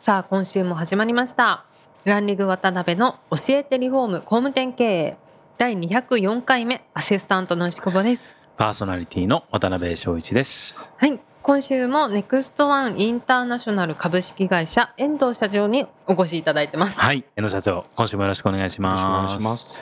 [0.00, 1.66] さあ今週も始まりました
[2.04, 5.16] ランリング渡辺の教えてリフォーム工務店経営
[5.58, 10.90] 第204回目アシスタントの石久保ですパーソナリティの渡辺翔一です。
[10.96, 19.04] はい今週もネクストワンインターナショナル株式会社遠藤社長にお越しいただいてますはい、遠藤社長、今週もよろしくお願いします。
[19.04, 19.78] よろしくお願いします。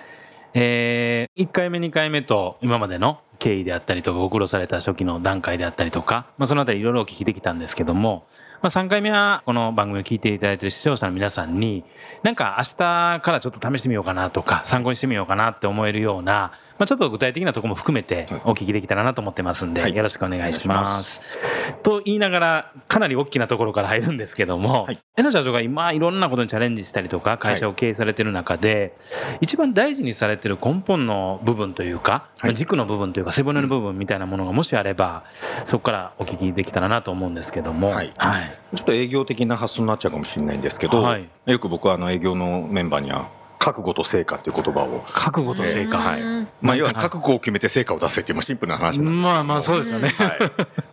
[0.52, 8.24] えー、1回目、2回目と今までの経緯であったりとか、ご苦労された初期の段階であったりとか、まあ、そのあたりいろいろお聞きできたんですけども、
[8.60, 11.84] まあ、3回目はこの番組を聞いていただいている視聴者の皆さんに、
[12.24, 19.96] なんか明日からちょっと試してみようかなとか、参考にしてみようかなって思えるような、まあ、ちょっと具体的なところも含めてお聞きできたらなと思ってますんで、はい。
[19.96, 20.80] よろしくお願いしま。
[20.80, 21.38] お願いします。
[21.82, 24.98] と言いながら、かなり大きなところから入るんですけども、はい。
[25.16, 28.96] 江野社長が今いろんなことにチャレンジしたりとか、会社を経営されてる中で、
[29.40, 32.54] 一番大事にされてる根本の部分というか、はい。
[32.54, 35.24] 軸の部分というか、背骨の部分みたいなものがもしあれば、
[35.64, 38.12] そこからお聞きできたらなと思うんですけども、はい。
[38.16, 38.76] はい。
[38.76, 41.28] ちょっと営業的な発想になっちゃうかもしれないんですけど、はい。
[41.46, 43.30] よく僕はあの営業のメンバーには
[43.72, 45.98] 覚悟と成果っていう言葉を、覚悟と成果。
[45.98, 46.20] はい。
[46.20, 50.08] うんまあ要は覚悟を決めて成果を出せっていうもうシンプルな話なんですまあまあそうですよね。
[50.08, 50.38] はい、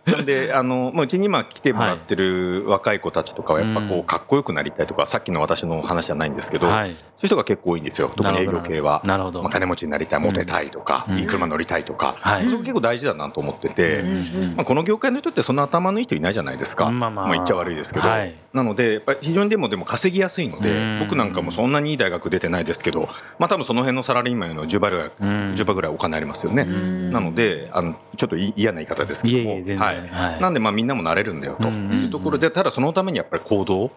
[0.06, 6.90] なんであの、まあ、うちに今来てもらってる若い子たちとかはやっぱこうかっこよくなりたいとかさっきの私の話じゃないんですけど、はい。
[6.90, 8.12] そういう人が結構多いんですよ。
[8.14, 9.02] 特に営業系は。
[9.04, 9.42] なるほど。
[9.42, 11.18] まあ、金持ちになりたいモテたいとか、うん。
[11.18, 12.48] いい車乗りたいとか、はい。
[12.48, 14.04] そこ結構大事だなと思ってて、
[14.54, 17.32] まあ、この業界の人ってそんな頭のいい人いないじゃないですか、まあまあ。
[17.32, 18.34] 言っちゃ悪いですけど、はい。
[18.52, 20.98] なのでやっぱり非常にでもでも稼ぎやすいので、うん。
[21.00, 25.54] 僕なんかもそんなにいい大学出てないですけど、まあ、多分その辺のサラリーマンの10倍ぐらい、うん。
[25.54, 27.12] 10倍ぐらいお金ありますよね、ん。
[27.12, 29.54] なのであのちょっとい嫌な言い方ですけども。
[29.54, 30.40] はいはい。
[30.40, 33.90] なんでまあみんなもなれるんだよとうんいうところでただそのためにやっぱり行動、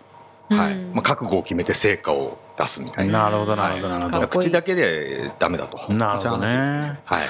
[0.50, 0.74] はい。
[0.74, 3.24] うんまあ、覚悟を決めて成果を出すみたいな。
[3.24, 4.28] なるほど、なるほど、なるほど。
[4.28, 5.78] 口だけでダメだと。
[5.94, 6.48] なるほどね。
[6.48, 7.22] そういう話ですはい。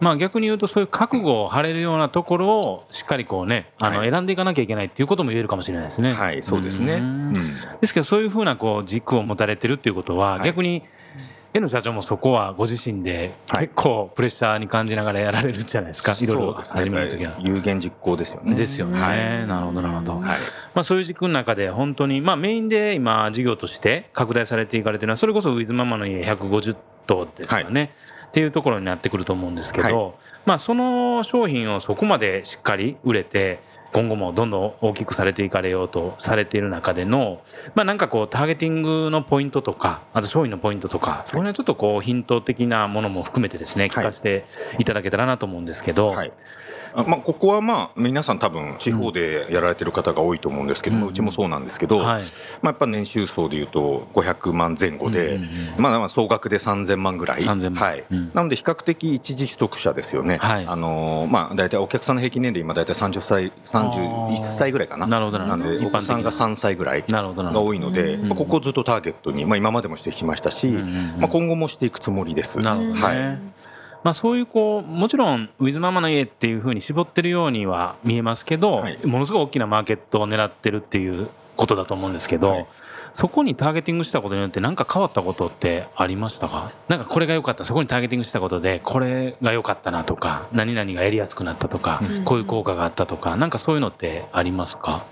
[0.00, 4.10] まあ逆に言うとそういう覚悟を張れるようなところをしっかりこうね、あのはい。
[4.10, 6.12] 選んでいかなきゃいけないっていうことも言えるかもしれないですね。
[6.12, 7.02] はい、そうですね。
[7.80, 10.44] ですけどそういうふうなこう軸を持たれてるっていうことは、はい。
[10.44, 10.84] 逆に
[11.54, 17.30] N 社長もそこはご自身で結構プレッシャーに感じながらやられるんじゃないですか、いろいろ始める時は。
[17.30, 18.54] ね有言実行ですよね。
[18.54, 20.22] ですよね、はいなるほどなるほど、はい。
[20.74, 26.76] まあ、そういう軸の中で本当に、まあ、メインで今事業として拡大されていかれてるのはそれこそウィズママの家150
[27.06, 27.94] 棟ですかね、
[28.28, 30.14] っていうところになってくると思うんですけど、はい。
[30.44, 33.60] まあ、その商品をそこまでしっかり売れて
[33.92, 37.40] 今後もどんどん大きくされていかれようとされている中での、
[37.74, 44.44] まあ、なんかこうターゲティングのポイントとかあと商品のポイントとかそこら辺はちょっとこうヒント的なものも含めてですね聞かせて
[44.78, 46.32] いただけたらなと思うんですけど、はい。
[46.94, 51.12] あまあ、ここはまあ皆さん多分地方でやられてる方が多いと思うんですけども、うん。
[51.12, 52.22] うちもそうなんですけど、はい。
[52.62, 57.40] まあ、やっぱ年収層でいうと500万前後で、うんうんうんまあまあ総額で3000万ぐらい。
[57.40, 57.90] 3000万。
[57.90, 58.04] はい。
[58.10, 58.30] うん。
[58.34, 60.66] なので比較的一時取得者ですよね、はい。
[60.66, 65.06] あのーまあ、大体お客さんの平均年齢今大体30歳31歳ぐらいかな。
[65.06, 65.64] なるほどなるほど。
[65.64, 72.58] んでお子さんが3歳ぐらいが多いので、ここをずっとターゲットに、まあ、今までもしてきましたし、まあ、今後もしていくつもりです。
[72.58, 73.38] なるほどね、はい。
[74.04, 78.98] まあ、そういうこうもちろんウィズママの家っていうふうに絞ってるようには見えますけど、はい。
[79.04, 82.66] ものすごい大きなマーケットを狙ってるっていうことだと思うんですけど、はい
[83.18, 86.70] そこにターゲティングしたことによって何か変わったことってありましたか？
[86.86, 87.64] なんかこれが良かった。
[87.64, 92.24] そこにターゲティングしたことでこれが良かったなとか何々がやりやすくなったとか、うん。
[92.24, 95.04] こういう効果があったとかなんかそういうのってありますか？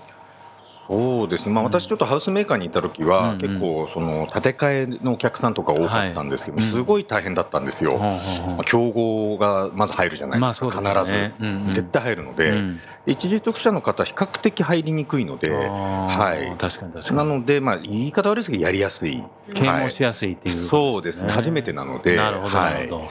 [0.87, 6.65] そうですね、まあ、私ちょっとハウスメーカーにいた時は、結構その建て替えのお客さんとか多かったんですけど、はい。
[6.65, 11.31] すごい大変だったんですよ、まあ競合がまず入るじゃないですか、必ず、
[11.71, 12.79] 絶対入るので、うん。
[13.05, 17.17] 一時得者の方比較的入りにくいので、はい、確かに確かに。
[17.17, 19.21] なので、まあ、言い方悪いですけどやりやすい。
[19.53, 21.33] 啓蒙しやすいっていう、そうですね。
[21.33, 23.09] 初めてなのでなるほど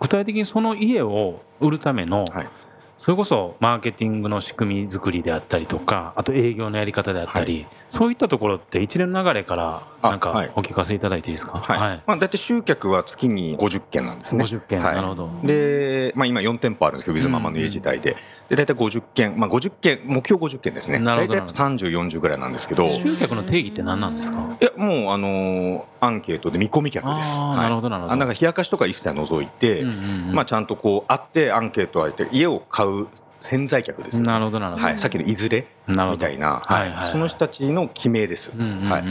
[0.00, 2.48] 具体的にその家を売るための、はい
[2.98, 10.52] それこそマーケティングの仕組み作りであったりとかあと営業のやり方であったり、そういったところって一連の流れからなんかあはい。
[10.56, 11.58] お聞かせいただいていいですか？
[11.58, 12.02] はい。
[12.06, 14.44] まあ、大体集客は月に50件なんですね。
[14.44, 14.80] 50件。
[14.82, 14.94] はい。
[14.96, 15.30] なるほど。
[15.44, 18.16] で、まあ、今4店舗あるんですけど、ウィズママの家自体で。
[18.48, 20.98] で、大体50件、まあ、50件、目標50件ですね。
[21.00, 21.34] なるほど。
[21.34, 24.38] 大体30、40ぐらいなんですけど、い集客の定義って何なんですか？
[24.60, 27.40] や、もう、あのーアンケートで見込み客です。
[27.40, 28.12] なるほどなるほど。
[28.12, 30.34] あなんか冷やかしとか一切除いて、うんうんうん。
[30.36, 32.87] まあ、ちゃんとこう、会ってアンケートを開いて、家を買う
[33.40, 34.26] 潜在客ですよね。
[34.26, 37.06] なるほどなるほど、はい、さっきのいずれみたいな、はいはいはい。
[37.06, 38.90] その人たちの記名です、うんうんうんうん。
[38.90, 39.04] はい、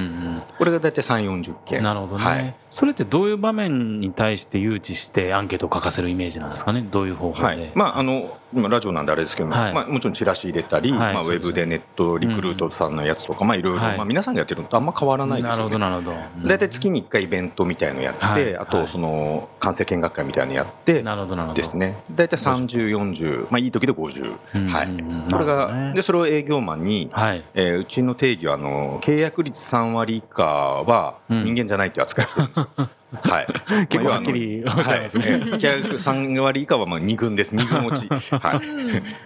[0.57, 1.83] これが大体3 4 0件。
[1.83, 2.55] なるほどね、はい。
[2.69, 6.85] それってどういう場面に対して誘致してアンケートを書かせるイメージなんですかね？
[6.89, 7.71] どういう方法で、はい。
[7.73, 9.73] まあ、あの今ラジオなんであれですけども、はい。
[9.73, 11.13] まあ、もちろんチラシ入れたり、はい。
[11.13, 13.97] まあ、ウェブでネットリクルートさんのやつとか、まあ、いろいろ、はい。
[13.97, 15.85] まあ、皆さんがやってるのとあんま変わらないですなるほどよね。
[15.89, 16.47] なるほど、うん。
[16.47, 18.57] 大体月に1回イベントみたいのやって、はい。
[18.57, 21.57] あとその完成見学会みたいなのやってなるほどなるほど。
[21.57, 22.03] ですね。
[22.11, 24.87] 大体3040まあいい時で50、うんはい。
[24.87, 27.43] うんうんこれが、でそれを営業マンに、はい。
[27.53, 31.43] えーうちの定義はあの契約率3割以下はうん。
[31.43, 32.59] 人間じゃないって扱いしてるんです。
[32.59, 32.67] よ。
[33.23, 33.47] はい、
[33.87, 35.23] 結構まあはっきりおっしゃいますね。
[35.23, 35.33] はい。
[35.33, 37.55] えー契約3割以下はまあ2軍です。
[37.55, 38.59] 2軍落ち、 はい、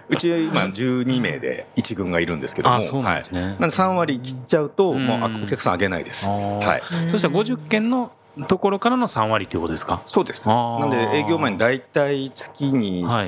[0.10, 3.42] うち今12名で1軍がいるんですけどもあそうなんですね。
[3.42, 5.06] はい、なんで3割切っちゃうとうん。
[5.08, 8.12] もうあお客さんあげないです、はい、そしたら50件の
[8.48, 10.02] ところからの3割っていうことですか？
[10.06, 10.48] そうです。
[10.48, 13.26] なんで営業前に大体月には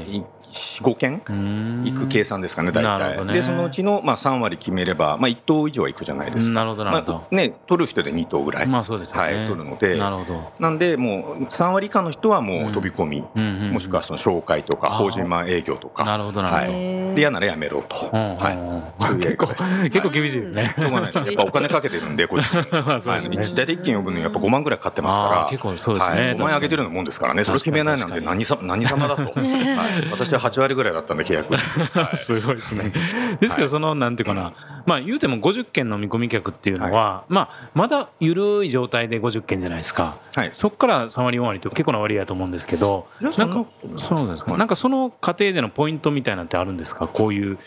[0.53, 3.33] い45件行行く計算ですかね大体、ね。
[3.33, 6.55] でそのうちのまあ3割決めれば、まあ、1等以上は行くじゃないですか。
[6.55, 7.13] なるほどなるほど。
[7.13, 9.97] まあね、取る人で2等ぐらい、まあそうですよね、はい、取るので。
[9.97, 13.71] なるほど、なんでもう3割以下の人はもう飛び込み、うんうんうん。
[13.71, 16.03] もしくはその紹介とか法人マン営業とか。
[16.05, 21.25] なるほどなるほど、はい、で嫌ならやめろと、はい、結構結構厳しいですね、しょうがないです。
[21.27, 22.45] やっぱお金かけてるんでこっち。
[22.47, 23.37] そうですね。
[23.37, 25.47] はい大体1件呼ぶのにやっぱ5万ぐらいかかってますから。
[25.49, 26.21] 結構そうですね。
[26.21, 27.43] はい、5万円上げてるようなもんですからね。
[27.43, 32.91] それ決めないなんて何さ何様だと、 はい、私は8割ぐらいだったんで契約、は いすごいですね。
[33.39, 34.53] ですけど、その、なんていうかな、
[34.85, 40.17] まあ、言うても50件の見込み客っていうのは、まあ、まだ緩い状態で50件じゃないですか。
[40.35, 43.65] はいそこから3割、4割って結構な割合だと思うんですけど、なんか
[43.97, 44.51] そうですか。
[44.51, 47.57] はいなんかその過程でのポイントみたいなのってあるんですかこういう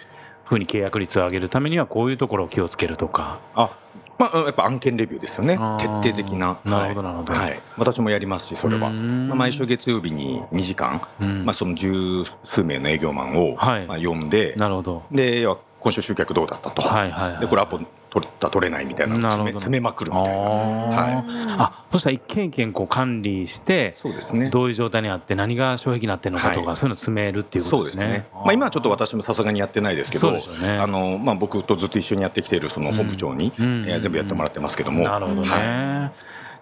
[0.45, 3.39] ふうに契約率を上げるためには、こういうところを気をつけるとか。
[3.55, 3.71] あ
[4.19, 5.59] まあ、やっぱ案件レビューですよね。
[5.79, 6.59] 徹底的な。
[6.65, 7.33] なるほどなるほど。
[7.35, 7.51] はい。
[7.51, 11.45] はい、私もやりますしそれは、まあ、毎週月曜日に2時間、うん。
[11.45, 13.87] まあ、その十数名の営業マンを、はい。
[13.87, 15.03] まあ、呼んでなるほど。
[15.11, 17.41] で要は今週集客どうだったと、はいはいはい。
[17.41, 17.79] でこれアポ
[18.11, 20.39] 取った取れないみたいなのを詰め詰めまくるみたいな。
[20.39, 21.25] はい。
[21.59, 24.49] あ、そしたら一件一件こう管理して、そうですね。
[24.49, 26.77] どういう状態にあって何が障壁になってるのかとか、はい。
[26.77, 28.07] そういうの詰めるっていうこそとでね。
[28.07, 28.29] うですすね。
[28.33, 30.41] まあ、今はちょっと私もさすがにやってないですけど、ね。
[30.81, 33.85] あのまあ、僕とずっと一緒にやってきているその本部長に、うん。
[33.89, 36.13] えー全部やってもらってますけども、なるほどね、は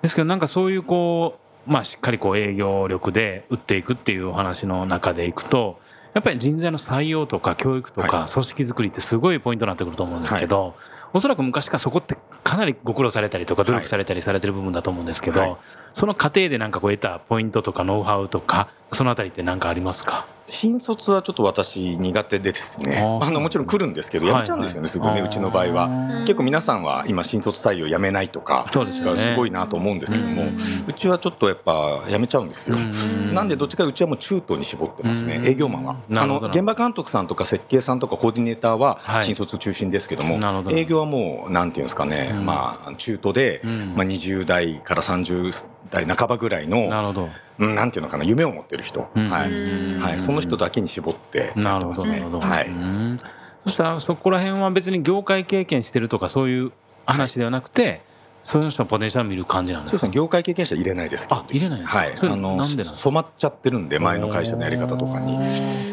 [0.00, 5.78] ですけどなんかそういうこうまあしっかりこう営業力で打っていくっていうお話の中でいくと
[6.14, 10.76] やっぱり人材の採用とか教育とかは組織づくりってすごいポイントになってくると思うんですけど、
[11.12, 15.56] おそらく昔からそこってかなりご苦労されたりとか努力されたりされてる部分だと思うんですけど、はい。
[15.92, 20.26] その過程でなんかこう得たポイントとかノウハウとかそのあたりって何かありますか？
[20.48, 22.98] 新卒はちょっと私苦手でですね。
[23.22, 24.90] あのもちろん来るんですけどやめちゃうんですよね、はい。
[24.90, 25.84] すぐねうちの場合は。
[25.84, 29.18] うん結構皆さんは今新卒採用やめないとかそうですよね。
[29.18, 32.76] すごいなと思うんですけども、ううんちはちょっとやっぱやめちゃうんですよ。
[32.76, 35.96] うんなんでどっちかうちはもう中途に絞ってますね、うん営業マンは。
[36.16, 40.38] あの現場監督さんとか設計さんとかコーディネーターははい新卒中心ですけども、
[40.70, 42.46] 営業はもうなんていうんですかね、うん。
[42.46, 43.94] まあ中途で、うん。
[43.96, 45.52] まあ20代から30
[45.94, 47.28] 代半ばぐらいのなるほど。
[47.58, 49.30] うんなんていうのかな夢を持ってる人、うん。
[49.30, 50.00] はい、うん。
[50.02, 52.20] はい、その人だけに絞ってやなるほど、ってますね。
[52.20, 52.68] はい。
[52.68, 53.16] うん。
[53.64, 56.72] そしたらそこら辺は別に業界経験してるとかそういう
[57.06, 58.02] 話ではなくて、
[58.42, 60.00] そういう人のポテンシャルを見る感じなんですか？
[60.00, 61.26] そうですね、業界経験者入れないです。
[61.30, 61.98] あ入れないんですか？
[62.00, 65.38] はい、あの染まっちゃってるんで前の会社のやり方とかに。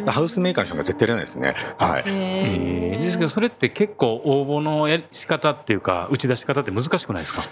[0.07, 1.53] ハウスメーカーの人が絶対入れないですね。
[1.77, 2.03] はい。
[2.07, 3.03] えー。
[3.03, 7.43] ですけどそれって結構応募のやり仕方っていうか打ち出し方って難しくないですか？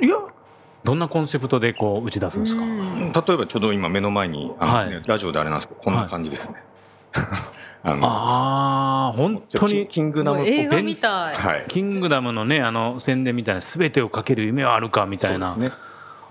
[0.00, 0.16] いや、
[0.84, 6.56] どんなコンセプトでこう打ち出すんですか、例えばちょうど今目の前にあの、ねはいラジオであれなんですけどこんな感じですね。
[7.84, 11.34] あのああ本当にキングダム映画みたい。
[11.34, 11.64] はい。
[11.68, 15.76] キングダムのねあの宣伝みたいな全てをかける夢はあるかみたいな、そうですね。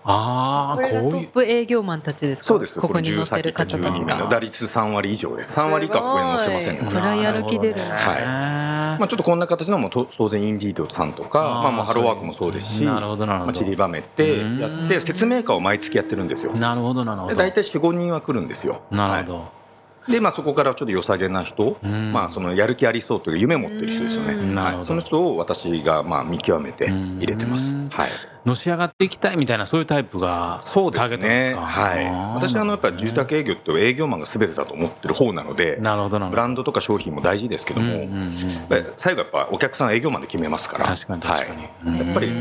[0.03, 2.47] あこれがトあこういうップ営業マンたちですか？
[2.47, 2.79] そうです。
[2.79, 4.27] ここに載ってる方たち12名のが。
[4.27, 5.59] 打率3割以上です。
[5.59, 6.89] 3割以下はここに載せませんので。
[6.89, 8.60] すごい暗い歩き出るなはい
[9.01, 13.51] まあ、ちょっとこんな形のもと当然インディードさんとかまあ、もうハローワークもそうですしなるほどなるほど。
[13.51, 14.85] まあ、散りばめてやうん。
[14.85, 16.53] って説明会を毎月やってるんですよ。
[16.53, 17.33] なるほどなるほど。
[17.33, 18.83] で大体45人は来るんですよ。
[18.91, 19.60] なるほど、はい
[20.07, 22.11] で、まあ、そこからちょっと良さげな人、うん。
[22.11, 24.55] まあ、そのやる気ありそうという夢を持ってる人ですよね。
[24.55, 27.75] はい、その人を私がまあ見極めて入れてます。
[27.75, 27.89] うん。
[27.89, 28.09] はい、
[28.45, 31.55] のし上がっていきたいみたいなそういうタイプがそうですターゲットなんですね。
[31.55, 31.61] か？
[31.61, 32.05] はい。
[32.35, 36.29] 私はあのやっぱり住宅営業って営業マンが全てだと思ってる方なので、なるほどなるほど。
[36.31, 38.31] ブランドとか商品も大事ですけども、うんうんうん
[38.97, 40.85] 最後やっぱお客さんは営業マンで決めますから。
[40.85, 41.71] 確かに確かに、はい。
[41.85, 42.35] うんやっぱり、うん、ウ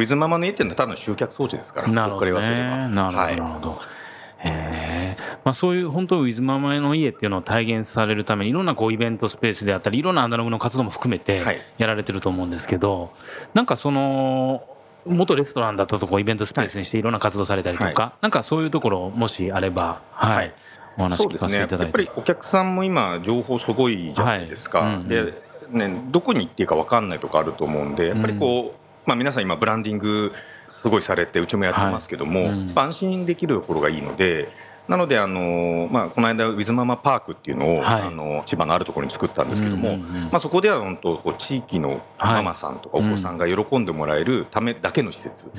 [0.00, 2.88] ィズママの家っていうのはただの集客装置ですから、なるほど、ね、ここから言わせれば。
[2.88, 3.36] なるほど、はい。
[3.36, 3.99] なるほど。
[4.42, 11.60] へえ、まあ、そういう本当ウィズママの家っていうのを体現されるためにいろんなこうイベントスペースであったりいろんなアナログの活動も含めてはい。
[11.78, 13.12] やられてると思うんですけど、
[13.54, 14.64] なんかその
[15.06, 20.36] 元レストランだったとこイベントスペースにしていろんな活動されたりとか、はなんかそういうところもしあれば、はい。
[20.36, 20.54] はい。
[20.98, 22.00] お話聞かせていただいて。
[22.00, 24.80] やっぱりお客さんも今情報すごいじゃないですか。
[24.80, 24.94] はい。
[24.94, 25.08] うんうん。
[25.08, 25.34] で
[25.70, 28.79] ねどこに行っていいか分かんないとかあると思うんでやっぱりこう、
[29.10, 30.32] まあ、皆さん今ブランディング
[30.68, 32.50] すごいされてうちもやってますけども、はい。
[32.50, 32.78] うん。
[32.78, 34.48] 安心できるところがいいので。
[34.88, 38.02] なのであの、まあ、この間ウィズママパークっていうのを、はい。
[38.02, 40.22] あの千葉のあるところに作ったんですけども、うんうんうん。
[40.24, 45.50] まあ、そこでは本当こう地域のママさんとかお子さんが喜んでもらえるためだけの施設、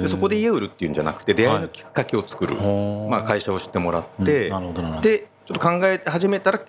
[0.00, 2.56] でそこで家を売るっていうんじゃなくて出会いのきっかけを作る、
[3.08, 5.00] まあ、会社を知ってもらって、うん。
[5.00, 6.60] でちょっと考え始めたら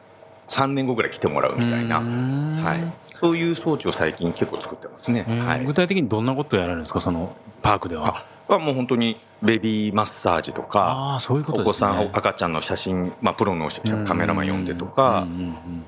[0.48, 5.26] 3年後ぐらい来てもらうみたいな、はい、そういう装置を最近結構作ってますね。
[5.28, 5.66] えーはい。
[5.66, 7.00] 具体的にどんなことをやられるんですか？
[7.00, 8.16] そのパークでは。
[8.18, 13.70] あはもう本当にベビーマッサージとかああそういうことお子さん赤ちゃんの写真、まあ、プロの
[14.06, 15.28] カメラマン呼んでとか、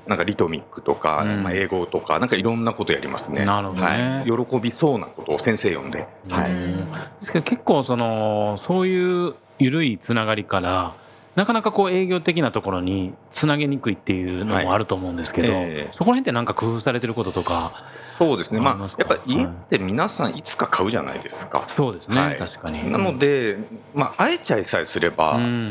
[0.06, 1.42] なんかリトミックとか、うん。
[1.42, 3.46] まあ、英語とかなんかいろんなことやりますね。
[3.46, 3.86] なるほどね。
[3.86, 10.94] はい、喜びそうなことを先生呼んで、はい、うんですけど結構そのそういう緩いつながりから
[11.36, 15.62] なかなかこう営業的なところにつなげにくいっていうのもあると思うんですけど、はい。
[15.62, 15.92] ええ。
[15.92, 17.72] そこら辺ってなんか工夫されてることとか
[18.18, 21.64] そうですね、まあやっぱ家って皆さんいつか買うじゃないですか。
[21.68, 22.36] そうですね、はい。
[22.36, 22.90] 確かに。
[22.90, 23.58] なので、
[23.94, 25.70] まあ、会えちゃいさえすれば、うん。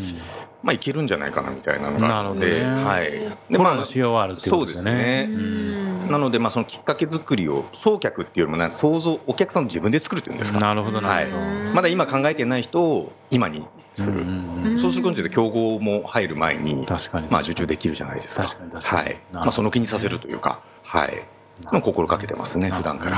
[0.63, 2.65] まあ、いけるんじゃないかなみたいなのがあるので、ね。
[2.65, 3.11] はい。
[3.51, 4.89] で、まあ、の仕様はあるっていうことですよね。
[4.89, 5.27] そうですね。
[5.29, 6.11] うん。
[6.11, 10.59] なので、まあ、そのきっかけ作りを送客っていうよりも想像お客さん自分で作るっていうんですか。
[10.59, 11.73] なるほどなるほど、はい。
[11.73, 13.63] まだ今考えてない人を今に
[13.99, 14.25] する。
[14.77, 18.45] そうすることで競合も入る前に、確かにまあ、受注できるじゃないですか。
[18.73, 19.19] はい。
[19.31, 21.25] まあ、その気にさせるというか、はい。
[21.71, 23.17] の心がけてますね、普段から。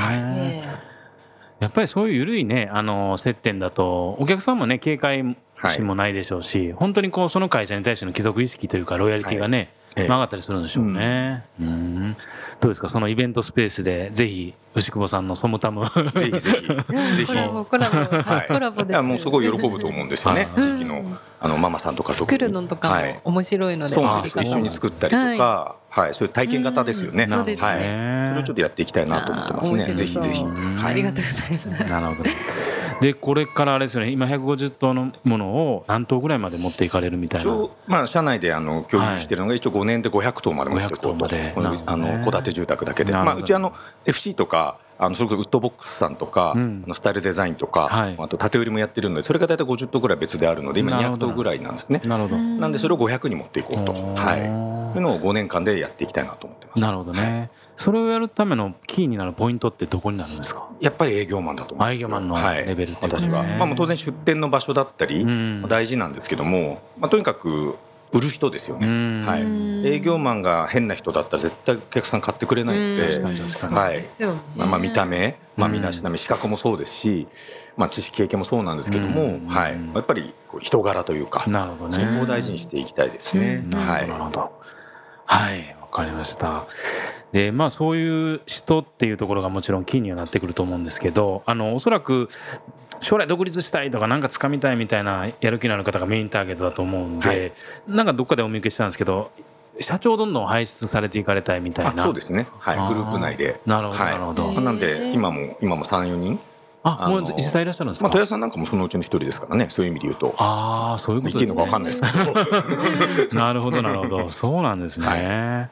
[1.60, 5.36] やっぱりそういう緩いねあの接点だとお客さんもね警戒
[5.68, 11.44] 心もないでしょうし、本当にこうその会社に対しての帰属意識というかロイヤリティがね、ええ上がったりするんでしょうね。
[11.60, 12.16] うん。
[12.60, 12.88] どうですか？
[12.88, 15.84] そのイベントスペースでぜひ牛久保さんのソムタム。
[15.84, 15.90] ぜ
[16.32, 16.66] ひぜひ、
[17.16, 17.26] ぜひ。
[17.26, 20.48] コラボコラボ初コラボですいやもうすごい喜ぶと思うんですよね。
[20.54, 20.62] はい。
[20.62, 21.04] 地域の。
[21.40, 21.96] あのママさん。
[21.96, 23.20] とか作るのとかもはい。
[23.24, 24.52] 面白いので、そうなんです作り方。
[24.52, 27.24] 一緒に作ったりとか、はい、そういう体験型ですよね。
[27.24, 27.28] うん。
[27.28, 27.68] そうですね。
[27.68, 27.78] はい。
[27.78, 27.82] そ
[28.36, 29.84] れをちょっとやっていきたいなと思ってますね。
[29.84, 30.42] ぜひぜひ。
[30.42, 30.76] うん。
[30.76, 30.92] はい。
[30.92, 31.92] ありがとうございます。
[31.92, 32.30] なるほど。
[33.02, 34.10] でこれからあれですよね。
[34.10, 37.68] 今150頭のものを何頭ぐらいまで持っていかれるみたいな。
[37.86, 43.72] まあ社内であの共有してるのが一応5年で500棟まで持っていこう500棟まと戸建て住宅だけで、まあうちあの
[44.06, 46.82] FC とかあのそれこそウッドボックスさんとか、うん。
[46.84, 48.16] あのスタイルデザインとか、はい。
[48.18, 51.26] あと建て売りもやってるのでそれが大体50棟ぐらい別であるので今200なるほど。
[51.28, 52.00] 棟ぐらいなんですね。
[52.04, 52.38] なるほど。
[52.38, 56.82] なんでそれを500に持っていこうと、はい、いうのを5年間でやっていきたいなと思ってます。
[56.82, 60.68] なるほどね、それをやるためのキーになるポイントってどこになるんですか？
[60.80, 62.64] やっぱり営業マンだと思営業マンのはい。
[62.64, 65.62] レベルってこと私ですねは、まあ、もう当然出店の場所だったりうん。
[65.68, 67.76] 大事なんですけども、まあ、とにかく
[68.12, 69.24] 売る人ですよね、うん。
[69.26, 73.94] はい、営業マンが変な人だったら絶対お客さん買ってくれないんで、はい。
[73.94, 74.40] ですよね。
[74.54, 75.74] まあ、まあ見た目、まあ、うん。
[75.74, 77.26] 身だしなみ資格もそうですし、
[77.76, 79.46] まあ、知識経験もそうなんですけども、うん。
[79.46, 82.04] はい、やっぱりこう人柄というか、なるほどね。
[82.04, 83.64] そこを大事にしていきたいですね。
[83.70, 84.52] なるほど。
[85.24, 85.76] はい。
[85.80, 86.66] わかりました。
[87.32, 92.28] でまあそういう人っていうところがもちろんキーにはなってくると思うんですけどあのおそらく
[93.02, 97.52] 将来独立したいとかなんか掴みたいみたいなやる気のある方がメインターゲットだと思うんで、はい。
[97.88, 99.30] なんかどっかでお見受けしたんですけど
[99.80, 102.02] 社長どんどん輩出されていかれたいみたいな。
[102.02, 102.88] あそうですね、はい。
[102.88, 103.60] グループ内で。
[103.66, 104.12] なるほどはい。
[104.12, 106.40] なるほど、なんで今も今も34人、
[106.84, 109.68] あもう実際いらっしゃるんですか、まあ、豊田さんなんかもそのうちの一人ですからね。
[109.70, 110.34] そういう意味で言うと。
[110.38, 113.34] ああそういうこ言っていいのか分かんないですけど。
[113.38, 114.30] なるほどなるほど。
[114.30, 115.70] そうなんですね。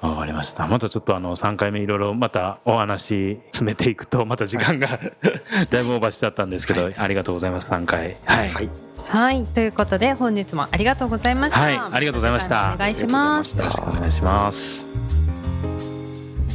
[0.00, 0.66] わかりました。
[0.66, 4.88] またちょっとあの3回目いろいろまたお話詰めていくとまた時間が
[5.70, 8.16] だいぶオーバーしちゃったんですけど、ありがとうございます3回。
[8.24, 8.50] はい。
[8.50, 8.70] はい
[9.08, 11.60] はいということで本日もありがとうございました。
[11.60, 14.86] はいありがとうございましたお願いしますよろしくお願いします。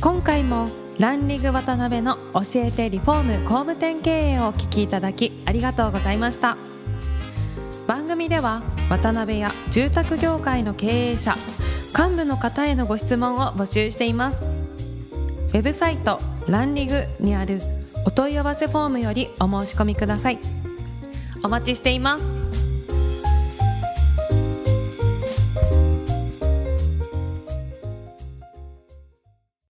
[0.02, 0.68] 今回も
[1.00, 6.58] ランリング渡辺の教えてリフォーム工務店経営をお聞きいただきありがとうございました
[7.88, 11.36] 番組では渡辺や住宅業界の経営者
[11.98, 14.42] 幹部の方へのご質問を募集しています。
[14.42, 17.62] ウェブサイトランリグにある
[18.06, 20.40] お問い合わせフォームよりお申し込みください。
[21.44, 22.41] お待ちしています。